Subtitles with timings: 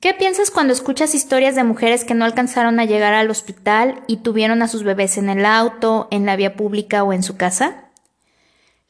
[0.00, 4.18] ¿Qué piensas cuando escuchas historias de mujeres que no alcanzaron a llegar al hospital y
[4.18, 7.90] tuvieron a sus bebés en el auto, en la vía pública o en su casa?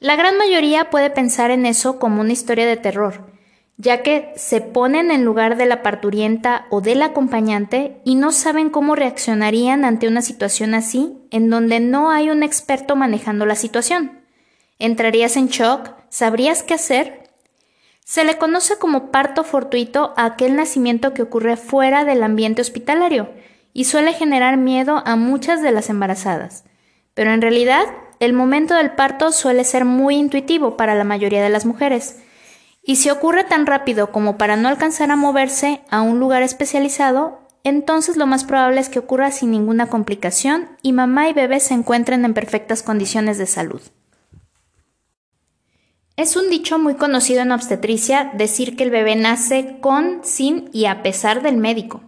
[0.00, 3.32] La gran mayoría puede pensar en eso como una historia de terror,
[3.78, 8.68] ya que se ponen en lugar de la parturienta o del acompañante y no saben
[8.68, 14.20] cómo reaccionarían ante una situación así, en donde no hay un experto manejando la situación.
[14.78, 15.88] ¿Entrarías en shock?
[16.10, 17.27] ¿Sabrías qué hacer?
[18.08, 23.28] Se le conoce como parto fortuito a aquel nacimiento que ocurre fuera del ambiente hospitalario
[23.74, 26.64] y suele generar miedo a muchas de las embarazadas.
[27.12, 27.84] Pero en realidad,
[28.18, 32.16] el momento del parto suele ser muy intuitivo para la mayoría de las mujeres.
[32.82, 37.40] Y si ocurre tan rápido como para no alcanzar a moverse a un lugar especializado,
[37.62, 41.74] entonces lo más probable es que ocurra sin ninguna complicación y mamá y bebé se
[41.74, 43.82] encuentren en perfectas condiciones de salud.
[46.18, 50.86] Es un dicho muy conocido en obstetricia decir que el bebé nace con, sin y
[50.86, 52.00] a pesar del médico.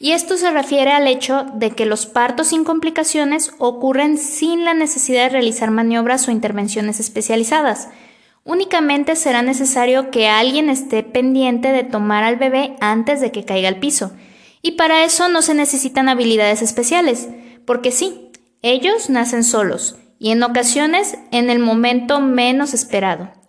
[0.00, 4.74] Y esto se refiere al hecho de que los partos sin complicaciones ocurren sin la
[4.74, 7.90] necesidad de realizar maniobras o intervenciones especializadas.
[8.42, 13.68] Únicamente será necesario que alguien esté pendiente de tomar al bebé antes de que caiga
[13.68, 14.10] al piso.
[14.62, 17.28] Y para eso no se necesitan habilidades especiales,
[17.64, 23.43] porque sí, ellos nacen solos y en ocasiones en el momento menos esperado.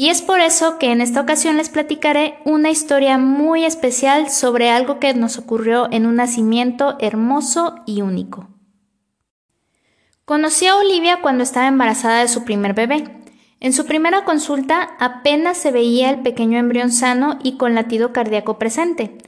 [0.00, 4.70] Y es por eso que en esta ocasión les platicaré una historia muy especial sobre
[4.70, 8.48] algo que nos ocurrió en un nacimiento hermoso y único.
[10.24, 13.14] Conocí a Olivia cuando estaba embarazada de su primer bebé.
[13.60, 18.58] En su primera consulta apenas se veía el pequeño embrión sano y con latido cardíaco
[18.58, 19.18] presente.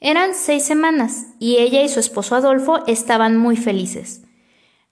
[0.00, 4.22] Eran seis semanas y ella y su esposo Adolfo estaban muy felices.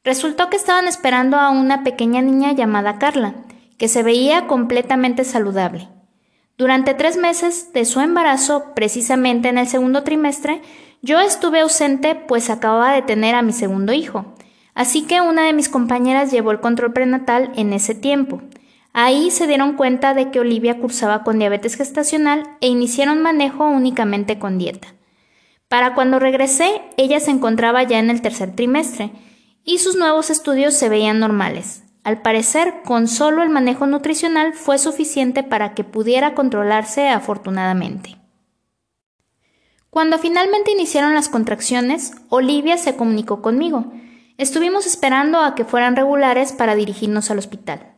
[0.05, 3.47] Resultó que estaban esperando a una pequeña niña llamada Carla,
[3.81, 5.89] que se veía completamente saludable.
[6.59, 10.61] Durante tres meses de su embarazo, precisamente en el segundo trimestre,
[11.01, 14.35] yo estuve ausente pues acababa de tener a mi segundo hijo,
[14.75, 18.43] así que una de mis compañeras llevó el control prenatal en ese tiempo.
[18.93, 24.39] Ahí se dieron cuenta de que Olivia cursaba con diabetes gestacional e iniciaron manejo únicamente
[24.39, 24.89] con dieta.
[25.69, 29.11] Para cuando regresé, ella se encontraba ya en el tercer trimestre
[29.65, 31.85] y sus nuevos estudios se veían normales.
[32.03, 38.17] Al parecer, con solo el manejo nutricional fue suficiente para que pudiera controlarse afortunadamente.
[39.91, 43.93] Cuando finalmente iniciaron las contracciones, Olivia se comunicó conmigo.
[44.39, 47.95] Estuvimos esperando a que fueran regulares para dirigirnos al hospital.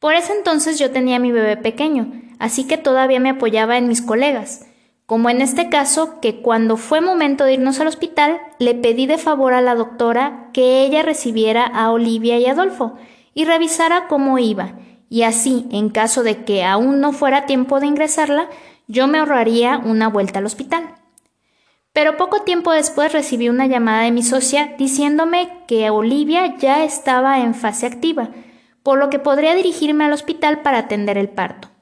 [0.00, 4.02] Por ese entonces yo tenía mi bebé pequeño, así que todavía me apoyaba en mis
[4.02, 4.66] colegas,
[5.06, 9.18] como en este caso que cuando fue momento de irnos al hospital, le pedí de
[9.18, 12.94] favor a la doctora que ella recibiera a Olivia y Adolfo,
[13.34, 14.78] y revisara cómo iba,
[15.10, 18.48] y así, en caso de que aún no fuera tiempo de ingresarla,
[18.86, 20.94] yo me ahorraría una vuelta al hospital.
[21.92, 27.40] Pero poco tiempo después recibí una llamada de mi socia diciéndome que Olivia ya estaba
[27.40, 28.30] en fase activa,
[28.82, 31.73] por lo que podría dirigirme al hospital para atender el parto.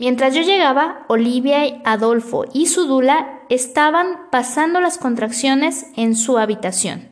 [0.00, 7.10] Mientras yo llegaba, Olivia, Adolfo y su dula estaban pasando las contracciones en su habitación.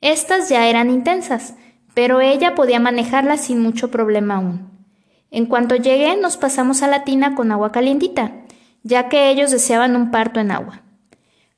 [0.00, 1.54] Estas ya eran intensas,
[1.92, 4.70] pero ella podía manejarla sin mucho problema aún.
[5.30, 8.32] En cuanto llegué, nos pasamos a la tina con agua calientita,
[8.82, 10.80] ya que ellos deseaban un parto en agua.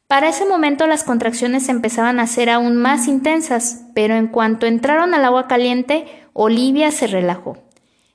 [0.09, 5.15] Para ese momento las contracciones empezaban a ser aún más intensas, pero en cuanto entraron
[5.15, 7.66] al agua caliente, Olivia se relajó.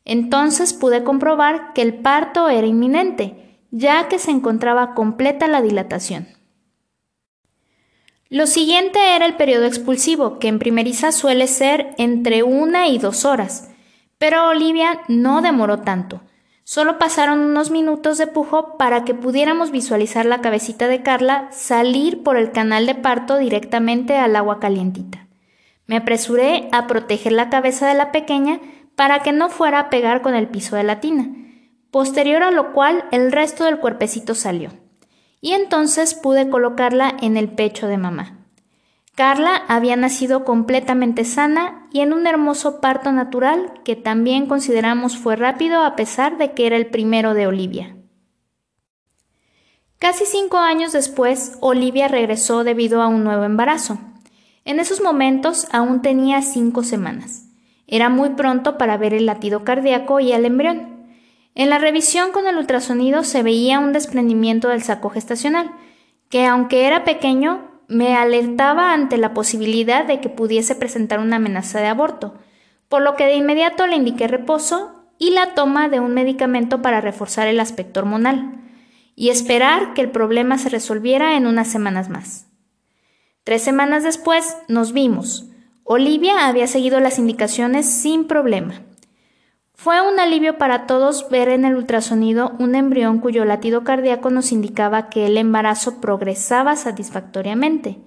[0.05, 6.27] Entonces pude comprobar que el parto era inminente, ya que se encontraba completa la dilatación.
[8.29, 13.25] Lo siguiente era el periodo expulsivo, que en primeriza suele ser entre una y dos
[13.25, 13.71] horas,
[14.17, 16.21] pero Olivia no demoró tanto.
[16.63, 22.23] Solo pasaron unos minutos de pujo para que pudiéramos visualizar la cabecita de Carla salir
[22.23, 25.27] por el canal de parto directamente al agua calientita.
[25.85, 28.61] Me apresuré a proteger la cabeza de la pequeña
[29.01, 31.25] para que no fuera a pegar con el piso de la tina,
[31.89, 34.69] posterior a lo cual el resto del cuerpecito salió
[35.41, 38.45] y entonces pude colocarla en el pecho de mamá.
[39.15, 45.35] Carla había nacido completamente sana y en un hermoso parto natural que también consideramos fue
[45.35, 47.97] rápido a pesar de que era el primero de Olivia.
[49.97, 53.97] Casi cinco años después, Olivia regresó debido a un nuevo embarazo.
[54.63, 57.47] En esos momentos aún tenía cinco semanas.
[57.91, 61.05] Era muy pronto para ver el latido cardíaco y el embrión.
[61.53, 65.71] En la revisión con el ultrasonido se veía un desprendimiento del saco gestacional,
[66.29, 71.81] que aunque era pequeño, me alertaba ante la posibilidad de que pudiese presentar una amenaza
[71.81, 72.35] de aborto,
[72.87, 77.01] por lo que de inmediato le indiqué reposo y la toma de un medicamento para
[77.01, 78.57] reforzar el aspecto hormonal.
[79.13, 82.47] y esperar que el problema se resolviera en unas semanas más.
[83.43, 85.50] Tres semanas después nos vimos.
[85.93, 88.75] Olivia había seguido las indicaciones sin problema.
[89.73, 94.53] Fue un alivio para todos ver en el ultrasonido un embrión cuyo latido cardíaco nos
[94.53, 97.97] indicaba que el embarazo progresaba satisfactoriamente.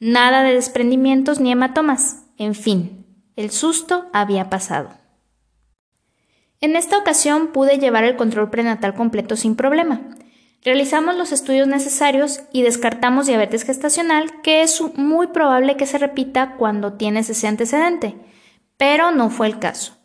[0.00, 2.24] Nada de desprendimientos ni hematomas.
[2.38, 3.04] En fin,
[3.36, 4.88] el susto había pasado.
[6.62, 10.00] En esta ocasión pude llevar el control prenatal completo sin problema.
[10.64, 16.56] Realizamos los estudios necesarios y descartamos diabetes gestacional, que es muy probable que se repita
[16.56, 18.16] cuando tienes ese antecedente,
[18.76, 19.96] pero no fue el caso.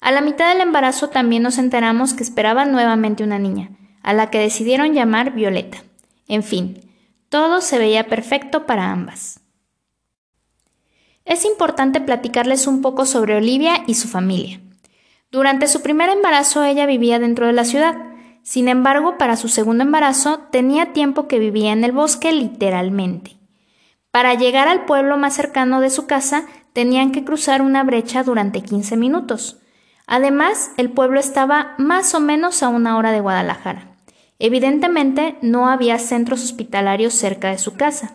[0.00, 3.70] A la mitad del embarazo también nos enteramos que esperaba nuevamente una niña,
[4.02, 5.78] a la que decidieron llamar Violeta.
[6.28, 6.80] En fin,
[7.28, 9.40] todo se veía perfecto para ambas.
[11.24, 14.60] Es importante platicarles un poco sobre Olivia y su familia.
[15.32, 17.96] Durante su primer embarazo ella vivía dentro de la ciudad,
[18.46, 23.32] sin embargo para su segundo embarazo tenía tiempo que vivía en el bosque literalmente.
[24.12, 28.62] Para llegar al pueblo más cercano de su casa tenían que cruzar una brecha durante
[28.62, 29.58] 15 minutos.
[30.06, 33.96] Además, el pueblo estaba más o menos a una hora de Guadalajara.
[34.38, 38.14] Evidentemente, no había centros hospitalarios cerca de su casa.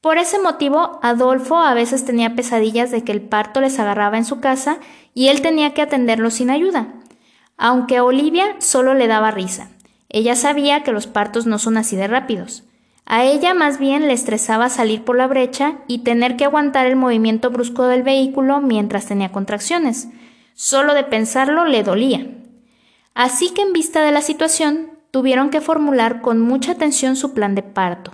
[0.00, 4.24] Por ese motivo, Adolfo a veces tenía pesadillas de que el parto les agarraba en
[4.24, 4.78] su casa
[5.12, 6.94] y él tenía que atenderlo sin ayuda.
[7.64, 9.68] Aunque a Olivia solo le daba risa.
[10.08, 12.64] Ella sabía que los partos no son así de rápidos.
[13.06, 16.96] A ella más bien le estresaba salir por la brecha y tener que aguantar el
[16.96, 20.08] movimiento brusco del vehículo mientras tenía contracciones.
[20.54, 22.26] Solo de pensarlo le dolía.
[23.14, 27.54] Así que en vista de la situación, tuvieron que formular con mucha atención su plan
[27.54, 28.10] de parto.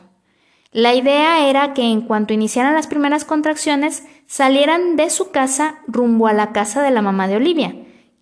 [0.73, 6.27] La idea era que en cuanto iniciaran las primeras contracciones, salieran de su casa rumbo
[6.27, 7.75] a la casa de la mamá de Olivia,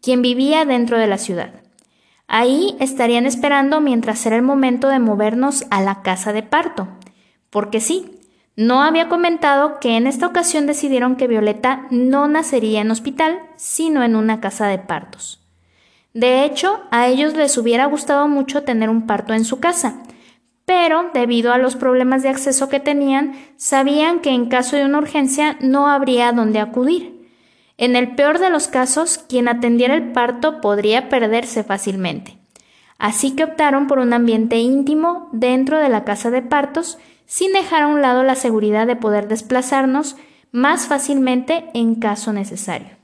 [0.06, 1.50] quien vivía dentro de la ciudad.
[2.28, 6.86] Ahí estarían esperando mientras era el momento de movernos a la casa de parto.
[7.50, 8.20] Porque sí,
[8.54, 14.04] no había comentado que en esta ocasión decidieron que Violeta no nacería en hospital, sino
[14.04, 15.40] en una casa de partos.
[16.14, 20.04] De hecho, a ellos les hubiera gustado mucho tener un parto en su casa,
[20.64, 24.98] pero debido a los problemas de acceso que tenían, sabían que en caso de una
[24.98, 27.15] urgencia no habría dónde acudir.
[27.78, 32.38] En el peor de los casos, quien atendiera el parto podría perderse fácilmente.
[32.98, 37.82] Así que optaron por un ambiente íntimo dentro de la casa de partos sin dejar
[37.82, 40.16] a un lado la seguridad de poder desplazarnos
[40.52, 42.96] más fácilmente en caso necesario.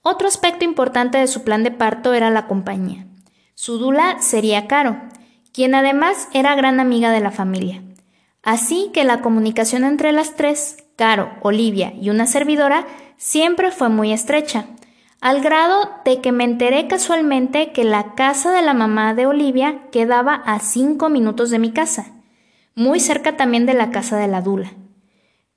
[0.00, 3.06] Otro aspecto importante de su plan de parto era la compañía.
[3.54, 5.02] Su dula sería Caro,
[5.52, 7.82] quien además era gran amiga de la familia.
[8.42, 14.12] Así que la comunicación entre las tres, Caro, Olivia y una servidora, siempre fue muy
[14.12, 14.66] estrecha,
[15.20, 19.82] al grado de que me enteré casualmente que la casa de la mamá de Olivia
[19.92, 22.16] quedaba a cinco minutos de mi casa
[22.76, 24.70] muy cerca también de la casa de la Dula.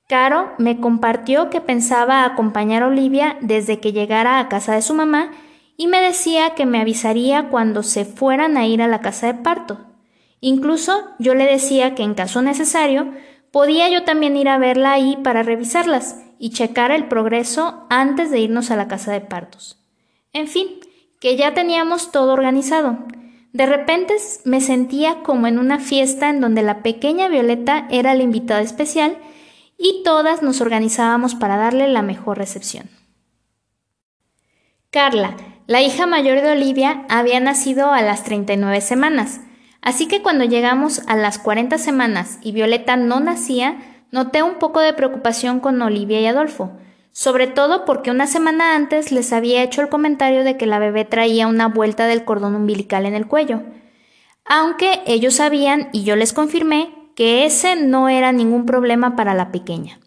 [0.08, 4.94] Caro me compartió que pensaba acompañar a Olivia desde que llegara a casa de su
[4.94, 5.30] mamá
[5.76, 9.34] y me decía que me avisaría cuando se fueran a ir a la casa de
[9.34, 9.78] parto.
[10.40, 13.12] Incluso yo le decía que en caso necesario
[13.50, 18.40] podía yo también ir a verla ahí para revisarlas y checar el progreso antes de
[18.40, 19.78] irnos a la casa de partos.
[20.32, 20.68] En fin,
[21.20, 22.98] que ya teníamos todo organizado.
[23.52, 24.14] De repente
[24.44, 29.18] me sentía como en una fiesta en donde la pequeña Violeta era la invitada especial
[29.76, 32.88] y todas nos organizábamos para darle la mejor recepción.
[34.90, 39.40] Carla, la hija mayor de Olivia, había nacido a las 39 semanas,
[39.82, 43.78] así que cuando llegamos a las 40 semanas y Violeta no nacía,
[44.10, 46.72] noté un poco de preocupación con Olivia y Adolfo,
[47.12, 51.04] sobre todo porque una semana antes les había hecho el comentario de que la bebé
[51.04, 53.62] traía una vuelta del cordón umbilical en el cuello,
[54.44, 59.52] aunque ellos sabían y yo les confirmé que ese no era ningún problema para la
[59.52, 60.00] pequeña.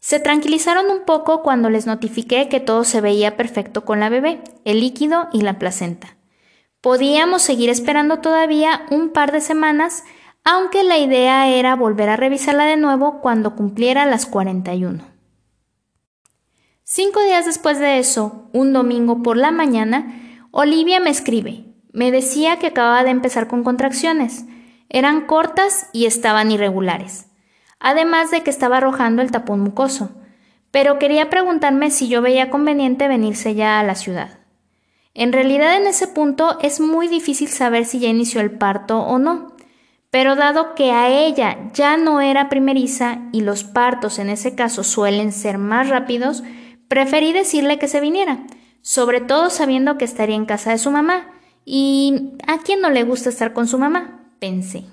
[0.00, 4.40] Se tranquilizaron un poco cuando les notifiqué que todo se veía perfecto con la bebé,
[4.64, 6.17] el líquido y la placenta.
[6.80, 10.04] Podíamos seguir esperando todavía un par de semanas,
[10.44, 15.02] aunque la idea era volver a revisarla de nuevo cuando cumpliera las 41.
[16.84, 21.64] Cinco días después de eso, un domingo por la mañana, Olivia me escribe.
[21.92, 24.44] Me decía que acababa de empezar con contracciones.
[24.88, 27.26] Eran cortas y estaban irregulares.
[27.80, 30.12] Además de que estaba arrojando el tapón mucoso.
[30.70, 34.37] Pero quería preguntarme si yo veía conveniente venirse ya a la ciudad.
[35.18, 39.18] En realidad en ese punto es muy difícil saber si ya inició el parto o
[39.18, 39.52] no.
[40.10, 44.84] Pero dado que a ella ya no era primeriza y los partos en ese caso
[44.84, 46.42] suelen ser más rápidos,
[46.88, 48.46] Preferí decirle que se viniera,
[48.80, 51.26] sobre todo sabiendo que estaría en casa de su mamá
[51.66, 54.32] ¿Y a quién no le gusta estar con su mamá?
[54.38, 54.84] pensé.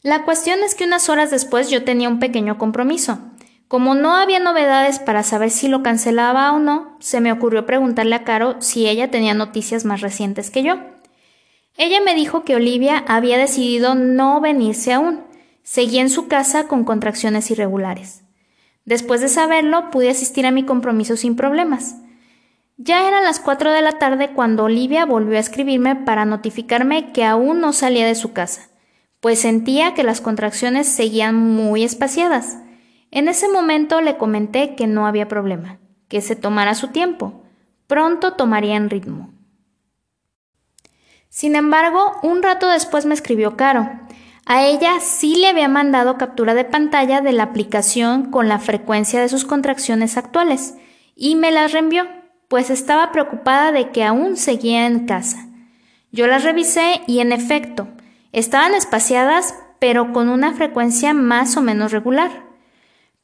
[0.00, 3.18] La cuestión es que unas horas después yo tenía un pequeño compromiso.
[3.68, 8.14] Como no había novedades para saber si lo cancelaba o no, se me ocurrió preguntarle
[8.14, 10.78] a Caro si ella tenía noticias más recientes que yo.
[11.76, 15.24] Ella me dijo que Olivia había decidido no venirse aún.
[15.64, 18.22] Seguía en su casa con contracciones irregulares.
[18.84, 21.96] Después de saberlo, pude asistir a mi compromiso sin problemas.
[22.76, 27.24] Ya eran las cuatro de la tarde cuando Olivia volvió a escribirme para notificarme que
[27.24, 28.68] aún no salía de su casa,
[29.20, 32.58] pues sentía que las contracciones seguían muy espaciadas.
[33.10, 37.42] En ese momento le comenté que no había problema, que se tomara su tiempo.
[37.86, 39.30] Pronto tomaría en ritmo.
[41.28, 43.90] Sin embargo, un rato después me escribió Caro.
[44.46, 49.20] A ella sí le había mandado captura de pantalla de la aplicación con la frecuencia
[49.20, 50.74] de sus contracciones actuales
[51.14, 52.06] y me las reenvió,
[52.48, 55.46] pues estaba preocupada de que aún seguía en casa.
[56.12, 57.88] Yo las revisé y en efecto,
[58.32, 62.45] estaban espaciadas pero con una frecuencia más o menos regular.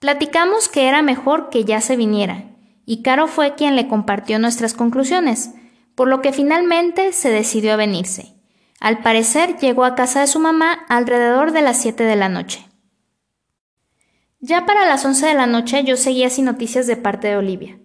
[0.03, 2.43] Platicamos que era mejor que ya se viniera,
[2.85, 5.53] y Caro fue quien le compartió nuestras conclusiones,
[5.95, 8.35] por lo que finalmente se decidió a venirse.
[8.81, 12.67] Al parecer llegó a casa de su mamá alrededor de las 7 de la noche.
[14.41, 17.79] Ya para las 11 de la noche yo seguía sin noticias de parte de Olivia.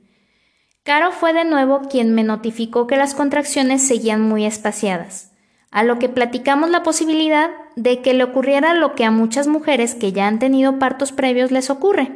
[0.82, 5.34] Caro fue de nuevo quien me notificó que las contracciones seguían muy espaciadas
[5.70, 9.94] a lo que platicamos la posibilidad de que le ocurriera lo que a muchas mujeres
[9.94, 12.12] que ya han tenido partos previos les ocurre,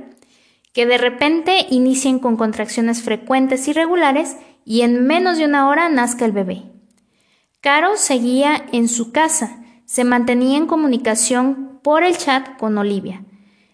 [0.73, 5.87] que de repente inicien con contracciones frecuentes y regulares y en menos de una hora
[5.87, 6.63] nazca el bebé.
[7.61, 13.23] Caro seguía en su casa, se mantenía en comunicación por el chat con Olivia.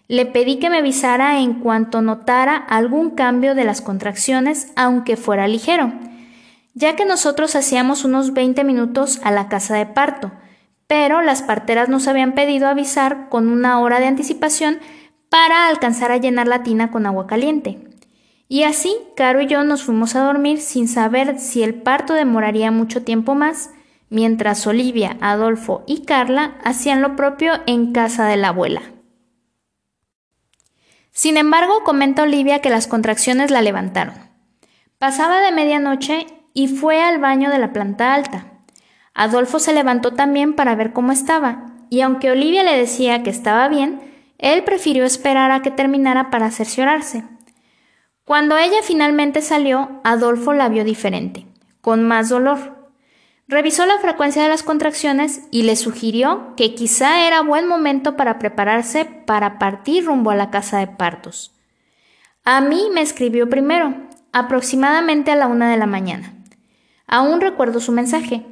[0.08, 5.48] Le pedí que me avisara en cuanto notara algún cambio de las contracciones, aunque fuera
[5.48, 5.94] ligero,
[6.74, 10.32] ya que nosotros hacíamos unos 20 minutos a la casa de parto,
[10.88, 14.80] pero las parteras nos habían pedido avisar con una hora de anticipación
[15.28, 17.78] para alcanzar a llenar la tina con agua caliente.
[18.48, 22.70] Y así, Caro y yo nos fuimos a dormir sin saber si el parto demoraría
[22.70, 23.70] mucho tiempo más,
[24.08, 28.80] mientras Olivia, Adolfo y Carla hacían lo propio en casa de la abuela.
[31.12, 34.14] Sin embargo, comenta Olivia que las contracciones la levantaron.
[34.98, 38.47] Pasaba de medianoche y fue al baño de la planta alta.
[39.18, 43.66] Adolfo se levantó también para ver cómo estaba, y aunque Olivia le decía que estaba
[43.66, 44.00] bien,
[44.38, 47.24] él prefirió esperar a que terminara para cerciorarse.
[48.24, 51.46] Cuando ella finalmente salió, Adolfo la vio diferente,
[51.80, 52.92] con más dolor.
[53.48, 58.38] Revisó la frecuencia de las contracciones y le sugirió que quizá era buen momento para
[58.38, 61.58] prepararse para partir rumbo a la casa de partos.
[62.44, 63.96] A mí me escribió primero,
[64.32, 66.34] aproximadamente a la una de la mañana.
[67.08, 68.46] Aún recuerdo su mensaje.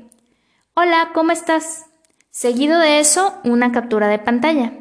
[0.79, 1.87] Hola, ¿cómo estás?
[2.29, 4.75] Seguido de eso, una captura de pantalla.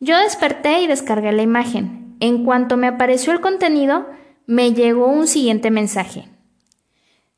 [0.00, 2.16] Yo desperté y descargué la imagen.
[2.20, 4.06] En cuanto me apareció el contenido,
[4.46, 6.30] me llegó un siguiente mensaje.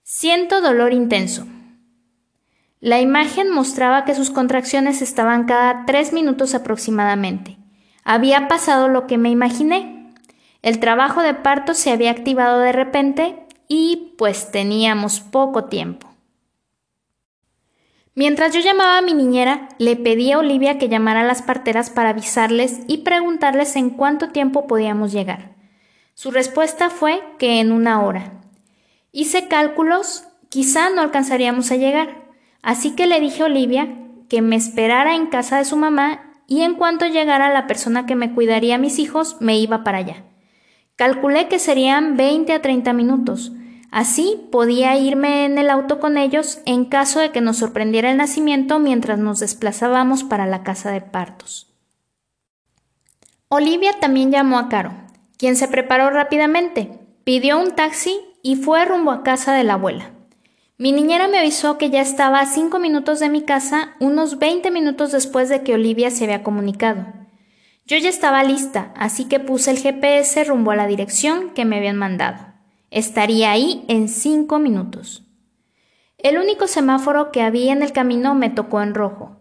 [0.04, 1.48] Siento dolor intenso.
[2.78, 7.58] La imagen mostraba que sus contracciones estaban cada tres minutos aproximadamente.
[8.04, 10.14] Había pasado lo que me imaginé.
[10.62, 16.13] El trabajo de parto se había activado de repente y pues teníamos poco tiempo.
[18.16, 21.90] Mientras yo llamaba a mi niñera, le pedí a Olivia que llamara a las parteras
[21.90, 25.56] para avisarles y preguntarles en cuánto tiempo podíamos llegar.
[26.14, 28.40] Su respuesta fue que en una hora.
[29.10, 32.28] Hice cálculos, quizá no alcanzaríamos a llegar,
[32.62, 33.88] así que le dije a Olivia
[34.28, 38.14] que me esperara en casa de su mamá y en cuanto llegara la persona que
[38.14, 40.24] me cuidaría a mis hijos, me iba para allá.
[40.94, 43.50] Calculé que serían 20 a 30 minutos.
[43.94, 48.16] Así podía irme en el auto con ellos en caso de que nos sorprendiera el
[48.16, 51.72] nacimiento mientras nos desplazábamos para la casa de partos.
[53.46, 54.94] Olivia también llamó a Caro,
[55.38, 60.10] quien se preparó rápidamente, pidió un taxi y fue rumbo a casa de la abuela.
[60.76, 64.72] Mi niñera me avisó que ya estaba a cinco minutos de mi casa, unos 20
[64.72, 67.06] minutos después de que Olivia se había comunicado.
[67.86, 71.76] Yo ya estaba lista, así que puse el GPS rumbo a la dirección que me
[71.76, 72.53] habían mandado.
[72.94, 75.24] Estaría ahí en cinco minutos.
[76.16, 79.36] El único semáforo que había en el camino me tocó en rojo.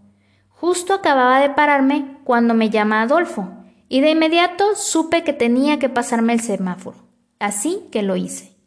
[0.49, 3.47] Justo acababa de pararme cuando me llama Adolfo,
[3.87, 6.97] y de inmediato supe que tenía que pasarme el semáforo.
[7.37, 8.57] Así que lo hice.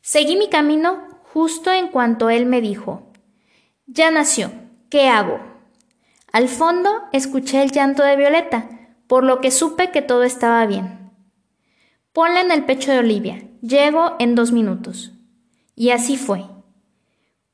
[0.00, 3.10] Seguí mi camino justo en cuanto él me dijo,
[3.88, 4.52] Ya nació,
[4.90, 5.40] ¿qué hago?
[6.32, 10.99] Al fondo escuché el llanto de Violeta, por lo que supe que todo estaba bien.
[12.12, 13.38] Ponla en el pecho de Olivia.
[13.62, 15.12] Llego en dos minutos.
[15.76, 16.42] Y así fue.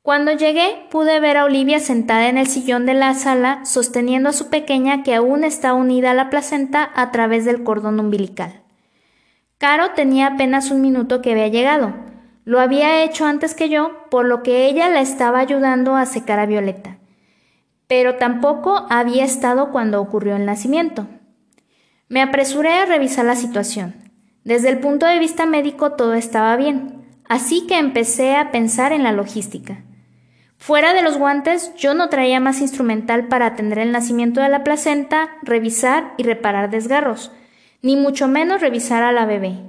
[0.01, 4.33] Cuando llegué pude ver a Olivia sentada en el sillón de la sala sosteniendo a
[4.33, 8.63] su pequeña que aún está unida a la placenta a través del cordón umbilical.
[9.59, 11.93] Caro tenía apenas un minuto que había llegado.
[12.43, 16.39] Lo había hecho antes que yo, por lo que ella la estaba ayudando a secar
[16.39, 16.97] a Violeta.
[17.85, 21.05] Pero tampoco había estado cuando ocurrió el nacimiento.
[22.07, 24.06] Me apresuré a revisar la situación.
[24.47, 29.03] Desde el punto de vista médico todo estaba bien, así que empecé a pensar en
[29.03, 29.83] la logística.
[30.55, 34.63] Fuera de los guantes, yo no traía más instrumental para atender el nacimiento de la
[34.63, 37.29] placenta, revisar y reparar desgarros,
[37.81, 39.59] ni mucho menos revisar a la bebé.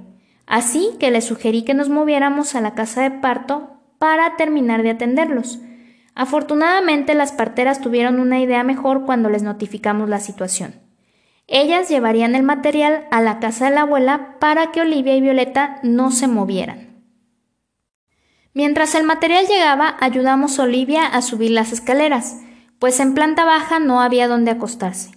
[0.45, 4.91] Así que le sugerí que nos moviéramos a la casa de parto para terminar de
[4.91, 5.59] atenderlos.
[6.15, 10.88] Afortunadamente las parteras tuvieron una idea mejor cuando les notificamos la situación.
[11.51, 15.79] Ellas llevarían el material a la casa de la abuela para que Olivia y Violeta
[15.81, 17.03] no se movieran.
[18.53, 22.37] Mientras el material llegaba, ayudamos a Olivia a subir las escaleras,
[22.77, 25.11] pues en planta baja no había donde acostarse.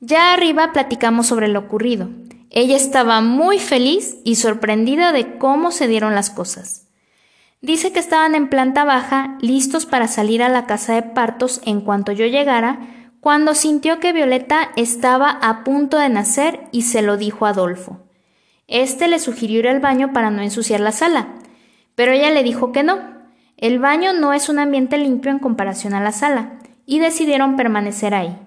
[0.00, 2.10] Ya arriba platicamos sobre lo ocurrido.
[2.50, 6.88] Ella estaba muy feliz y sorprendida de cómo se dieron las cosas.
[7.62, 11.80] Dice que estaban en planta baja, listos para salir a la casa de partos en
[11.80, 17.16] cuanto yo llegara, cuando sintió que Violeta estaba a punto de nacer y se lo
[17.16, 17.98] dijo a Adolfo.
[18.68, 21.34] Este le sugirió ir al baño para no ensuciar la sala,
[21.94, 22.98] pero ella le dijo que no.
[23.56, 28.14] El baño no es un ambiente limpio en comparación a la sala, y decidieron permanecer
[28.14, 28.38] ahí.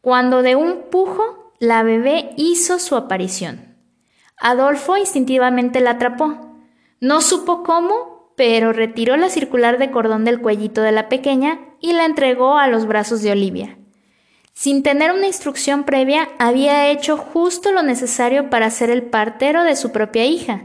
[0.00, 3.76] Cuando de un pujo, la bebé hizo su aparición.
[4.36, 6.56] Adolfo instintivamente la atrapó.
[6.98, 11.92] No supo cómo, pero retiró la circular de cordón del cuellito de la pequeña y
[11.92, 13.78] la entregó a los brazos de Olivia.
[14.54, 19.76] Sin tener una instrucción previa, había hecho justo lo necesario para ser el partero de
[19.76, 20.62] su propia hija.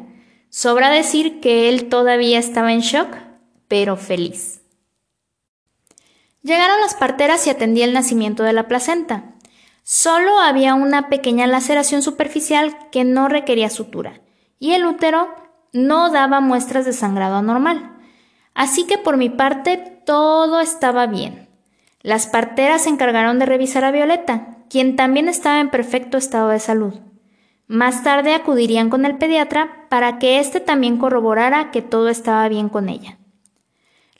[0.49, 3.15] Sobra decir que él todavía estaba en shock,
[3.67, 4.61] pero feliz.
[6.43, 9.35] Llegaron las parteras y atendí el nacimiento de la placenta.
[9.83, 14.21] Solo había una pequeña laceración superficial que no requería sutura,
[14.59, 15.33] y el útero
[15.73, 17.97] no daba muestras de sangrado anormal.
[18.53, 21.46] Así que por mi parte todo estaba bien.
[22.07, 26.59] Las parteras se encargaron de revisar a Violeta, quien también estaba en perfecto estado de
[26.61, 26.93] salud.
[27.67, 32.69] Más tarde acudirían con el pediatra para que éste también corroborara que todo estaba bien
[32.69, 33.17] con ella.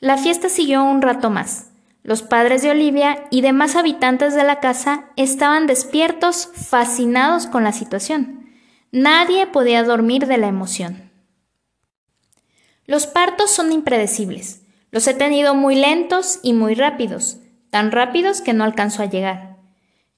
[0.00, 1.70] La fiesta siguió un rato más.
[2.02, 7.72] Los padres de Olivia y demás habitantes de la casa estaban despiertos, fascinados con la
[7.72, 8.50] situación.
[8.92, 11.10] Nadie podía dormir de la emoción.
[12.84, 14.60] Los partos son impredecibles.
[14.90, 17.38] Los he tenido muy lentos y muy rápidos,
[17.70, 19.56] tan rápidos que no alcanzo a llegar.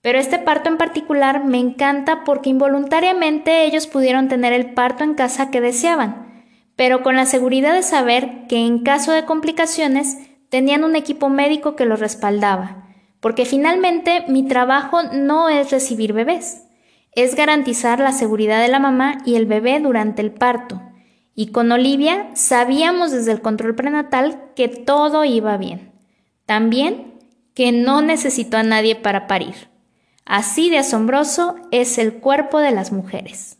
[0.02, 5.14] Pero este parto en particular me encanta porque involuntariamente ellos pudieron tener el parto en
[5.14, 10.16] casa que deseaban, pero con la seguridad de saber que en caso de complicaciones
[10.48, 12.88] tenían un equipo médico que los respaldaba,
[13.20, 16.64] porque finalmente mi trabajo no es recibir bebés,
[17.12, 20.80] es garantizar la seguridad de la mamá y el bebé durante el parto.
[21.34, 25.92] Y con Olivia sabíamos desde el control prenatal que todo iba bien.
[26.46, 27.10] También
[27.54, 29.70] que no necesitó a nadie para parir.
[30.24, 33.60] Así de asombroso es el cuerpo de las mujeres.